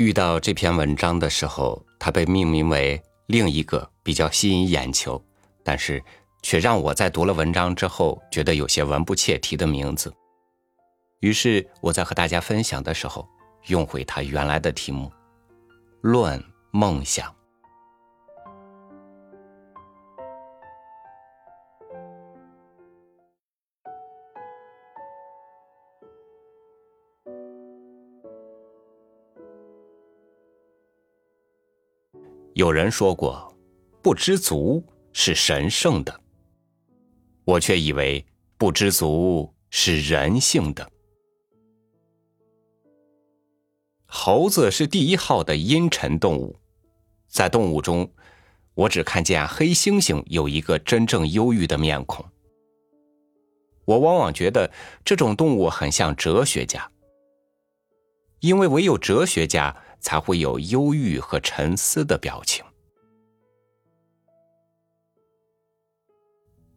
[0.00, 5.22] 遇到这篇文章的时候，它被命名为另一个比较吸引眼球，
[5.62, 6.02] 但是
[6.40, 10.10] 却让我在读了文章之后觉得有些文不切题的名字。
[11.20, 13.28] 于是我在和大家分享的时候，
[13.66, 15.12] 用回它原来的题目：
[16.00, 17.30] 论梦想。
[32.60, 33.50] 有人说过，
[34.02, 36.20] 不知足是神圣的。
[37.46, 38.22] 我却以为
[38.58, 40.86] 不知足是人性的。
[44.04, 46.54] 猴子是第一号的阴沉动物，
[47.28, 48.06] 在动物中，
[48.74, 52.22] 我只看见黑猩猩有一个真正忧郁的面孔。
[53.86, 54.70] 我往往觉得
[55.02, 56.90] 这种动物很像哲学家，
[58.40, 59.74] 因为唯有哲学家。
[60.00, 62.64] 才会有忧郁和沉思的表情。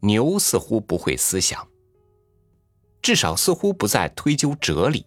[0.00, 1.68] 牛似乎不会思想，
[3.02, 5.04] 至少似乎不再推究哲理，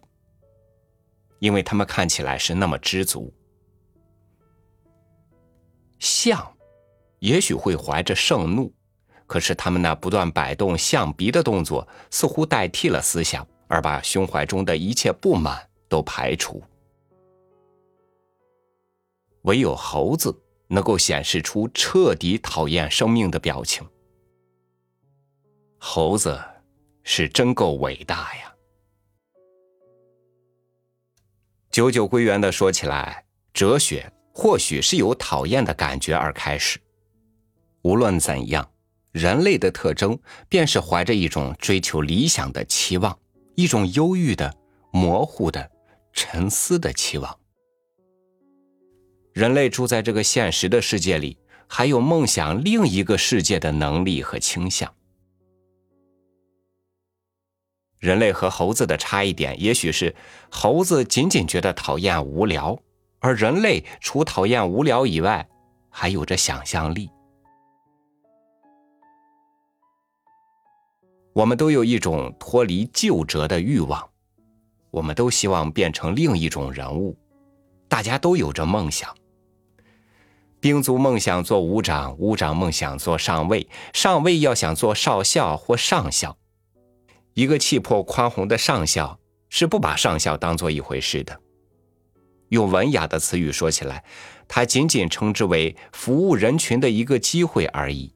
[1.38, 3.32] 因为他们看起来是那么知足。
[5.98, 6.54] 象，
[7.20, 8.70] 也许会怀着盛怒，
[9.26, 16.62] 可是他们那不断摆动象鼻的动作，似乎代替了思想，而把胸怀中的一切不满都排除。
[19.42, 23.86] 唯有猴子能够显示出彻底讨厌生命的表情。
[25.78, 26.40] 猴子
[27.02, 28.54] 是真够伟大呀！
[31.70, 36.78] 九九归元的说起来，哲学或许是由讨厌的感觉而开始。
[37.82, 38.70] 无论怎样，
[39.10, 40.16] 人类的特征
[40.48, 43.18] 便是怀着一种追求理想的期望，
[43.56, 44.54] 一种忧郁的、
[44.92, 45.68] 模糊的、
[46.12, 47.40] 沉思的期望。
[49.32, 54.92] 人类住在这个现实的世界里，还有梦想另一个世界的能力和倾向。
[57.98, 60.14] 人类和猴子的差异点，也许是
[60.50, 62.78] 猴子仅仅觉得讨厌无聊，
[63.20, 65.48] 而人类除讨厌无聊以外，
[65.88, 67.08] 还有着想象力。
[71.32, 74.06] 我们都有一种脱离旧辙的欲望，
[74.90, 77.16] 我们都希望变成另一种人物，
[77.88, 79.08] 大家都有着梦想。
[80.62, 86.38] 兵卒梦想做武长，武长梦想做上尉，上尉要想做少校或上校。
[87.34, 89.18] 一个气魄宽宏的上校
[89.48, 91.36] 是不把上校当做一回事的。
[92.50, 94.04] 用文雅的词语说起来，
[94.46, 98.14] 他仅仅称之为服务人群的一个机会而已。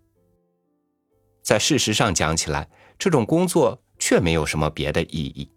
[1.42, 5.50] 在事实上讲起来，这种工作却没有什么别的意义。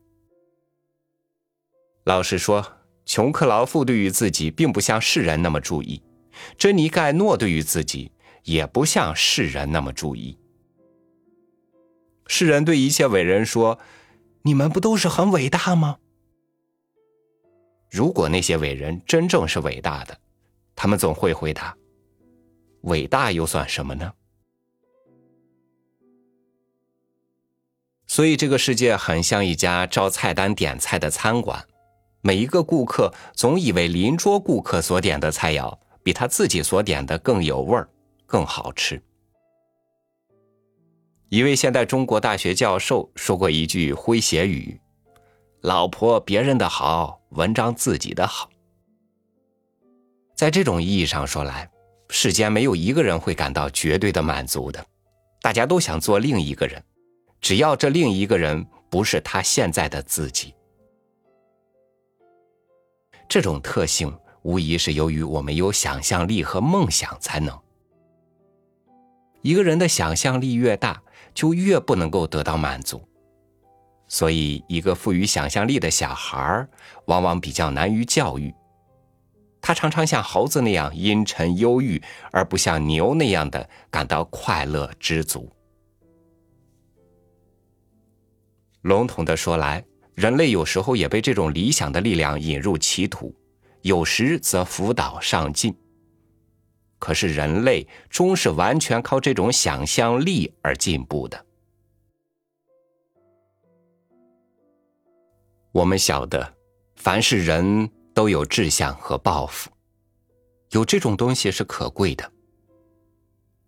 [2.06, 2.66] 老实说，
[3.06, 6.02] 穷克劳夫对于自己并不像世人那么注意。
[6.58, 8.12] 珍妮盖诺对于自己
[8.44, 10.38] 也不像世人那么注意。
[12.28, 13.80] 世人对一切伟人说
[14.44, 15.98] ：“你们不都是很伟大吗？”
[17.90, 20.16] 如果那些伟人真正是伟大的，
[20.76, 21.76] 他们总会回答
[22.82, 24.14] ：“伟大又算什么呢？”
[28.06, 31.68] 所以，这个世界很像一家照菜单点菜的餐馆，
[32.22, 35.80] 每一个顾客总以为邻桌顾客所点的菜肴。
[36.04, 37.90] 比他自己所点的更有味儿，
[38.26, 39.02] 更好吃。
[41.30, 44.80] 一位现代中国大学教授说过一句诙谐语
[45.62, 48.50] ：“老婆别人的好，文章自己的好。”
[50.36, 51.70] 在这种意义上说来，
[52.10, 54.84] 世间没有一个人会感到绝对的满足的，
[55.42, 56.84] 大家都想做另一个人，
[57.42, 60.56] 只要这另一个人不是他现在的自己。
[63.28, 64.12] 这种特性。
[64.50, 67.56] 无疑是由于我们有想象力和梦想才能。
[69.44, 71.04] 一个人的想象力越大，
[71.36, 73.08] 就越不能够得到满足。
[74.08, 76.68] 所以，一个富于想象力的小孩
[77.06, 78.52] 往往比较难于教育。
[79.62, 85.48] 他常常像猴子那样阴沉忧郁，而不像牛那样的感到快乐知足。
[88.82, 89.86] 笼统的说来，
[90.16, 93.36] 人类有时候也被这种理想的力量引入歧途。
[93.82, 95.76] 有时则辅导上进。
[96.98, 101.46] 可是人类终是完全靠这种想象力而进步的。
[105.72, 106.54] 我们晓得，
[106.96, 109.70] 凡是人都有志向和抱负，
[110.72, 112.30] 有这种东西是可贵的。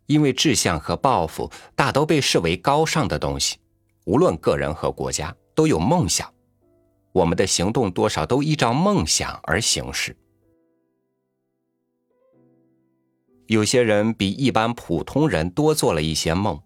[0.08, 3.58] 因为志向和抱负大都被视为高尚的东西，
[4.06, 6.30] 无论个人和国家都有梦想。
[7.13, 10.16] 我们的行动多少都依照梦想而行事，
[13.48, 16.62] 有些人比一般普通人多做了一些梦，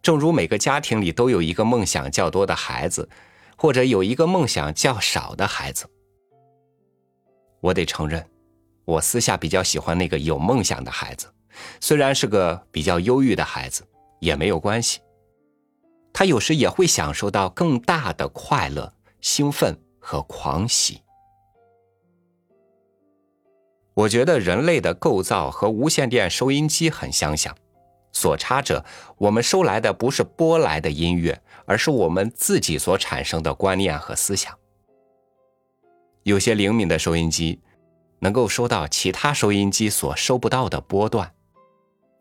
[0.00, 3.08] 正如每个家庭里都有一个梦想较多的孩子，
[3.56, 5.90] 或者有一个梦想较少的孩子。
[7.60, 8.24] 我得承认，
[8.84, 11.26] 我私下比较喜欢那个有梦想的孩子，
[11.80, 13.84] 虽然是个比较忧郁的孩子，
[14.20, 15.00] 也没有关系。
[16.12, 21.02] 他有时也会享受到更大的快乐、兴奋和狂喜。
[23.94, 27.56] 我觉得人类的构造和无线电收音机很相像，
[28.12, 28.84] 所差者，
[29.16, 34.54] 我们收来的不是播来的音乐，而是我们自己所产生的观念和思想。
[36.24, 37.60] 有些灵敏的收音机
[38.18, 41.32] 能够收到其他收音机所收不到的波段，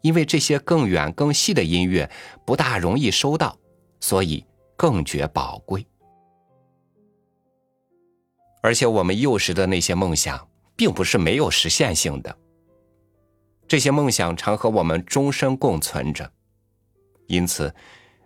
[0.02, 2.10] 因为这些更远更细的音乐
[2.46, 3.58] 不大容易收到，
[4.00, 4.46] 所以
[4.78, 5.86] 更觉宝贵。
[8.66, 10.48] 而且我们幼时的那些梦想。
[10.78, 12.38] 并不是没有实现性的，
[13.66, 16.30] 这些梦想常和我们终身共存着。
[17.28, 17.74] 因此，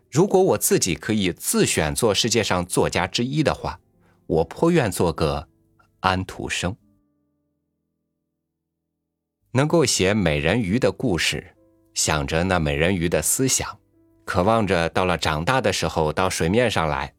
[0.10, 3.80] 如果我自己可以自选做世界上作家之一的话，
[4.26, 5.48] 我颇愿做个
[6.00, 6.76] 安徒生，
[9.52, 11.56] 能够写美人鱼的故事，
[11.94, 13.78] 想着那美人鱼的思想，
[14.26, 17.14] 渴望着到了长大的时候到水面上来，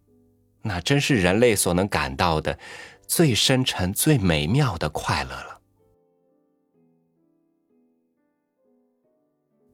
[0.63, 2.59] 那真是人类所能感到的。
[3.11, 5.61] 最深沉、最美妙的快乐了。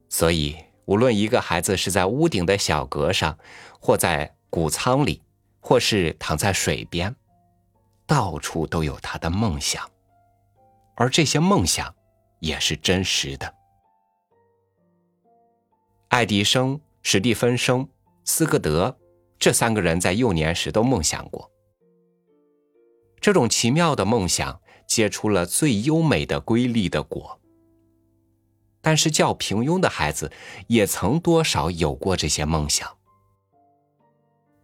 [0.09, 3.37] 所以，无论一个孩子是在屋顶的小阁上，
[3.79, 5.21] 或在谷仓里，
[5.59, 7.15] 或是躺在水边，
[8.07, 9.87] 到处都有他的梦想，
[10.95, 11.93] 而这些梦想
[12.39, 13.53] 也是真实的。
[16.07, 17.87] 爱迪生、史蒂芬生、
[18.25, 18.97] 斯科德
[19.37, 21.51] 这三个人在幼年时都梦想过。
[23.27, 27.41] 这种奇妙的梦想结出了最优美的瑰丽的果。
[28.79, 30.31] 但是较平庸的孩子
[30.67, 32.89] 也曾多少有过这些梦想。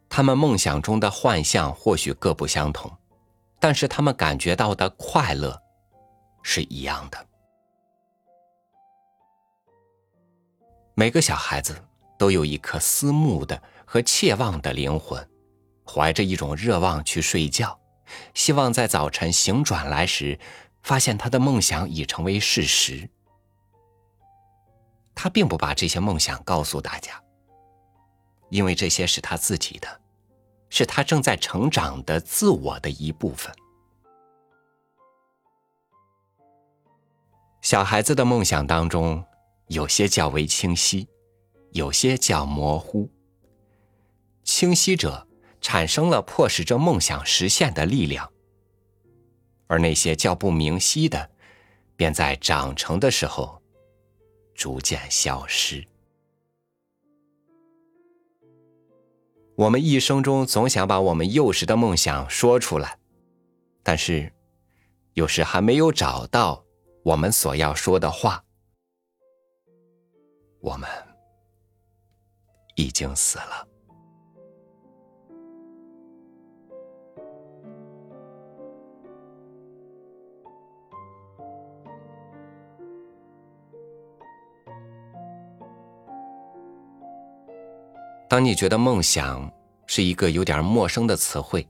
[0.07, 2.89] 他们梦想中的幻象或许各不相同，
[3.59, 5.61] 但是他们感觉到的快乐
[6.41, 7.27] 是一样的。
[10.95, 11.75] 每个小孩子
[12.17, 15.29] 都有一颗思慕的和切望的灵魂，
[15.85, 17.77] 怀着一种热望去睡觉。
[18.33, 20.39] 希望在早晨醒转来时，
[20.81, 23.09] 发现他的梦想已成为事实。
[25.15, 27.21] 他并不把这些梦想告诉大家，
[28.49, 30.01] 因为这些是他自己的，
[30.69, 33.53] 是他正在成长的自我的一部分。
[37.61, 39.23] 小孩子的梦想当中，
[39.67, 41.07] 有些较为清晰，
[41.71, 43.09] 有些较模糊。
[44.43, 45.27] 清晰者。
[45.63, 48.31] 产生了迫使这梦想实现的力量，
[49.67, 51.31] 而那些较不明晰的，
[51.95, 53.61] 便在长成的时候
[54.53, 55.87] 逐渐消失。
[59.55, 62.99] 我们一生中总想把我们幼时的梦想说出来，
[63.81, 64.33] 但是
[65.13, 66.65] 有时还没有找到
[67.03, 68.43] 我们所要说的话，
[70.59, 70.89] 我们
[72.75, 73.72] 已经死了。
[88.33, 89.47] 当你觉得梦想
[89.85, 91.67] 是一个有点陌生的词汇，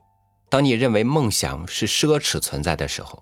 [0.47, 3.21] 当你认为梦想是奢侈存在的时候，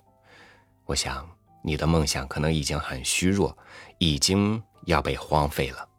[0.85, 1.27] 我想
[1.63, 3.57] 你的梦想可能已经很虚弱，
[3.97, 5.89] 已经要被荒废了。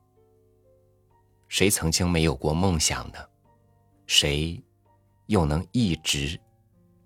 [1.48, 3.18] 谁曾经没有过梦想呢？
[4.06, 4.62] 谁
[5.26, 6.40] 又能一直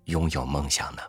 [0.05, 1.01] 拥有梦想呢？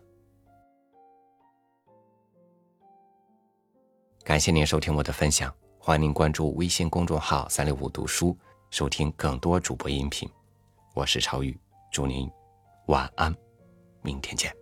[4.24, 8.34] 感谢您收听我的分享，欢迎您关注微信公众号“三六五读书”。
[8.70, 10.28] 收听更多主播音频，
[10.94, 11.58] 我是超宇，
[11.90, 12.30] 祝您
[12.88, 13.34] 晚安，
[14.02, 14.54] 明天见。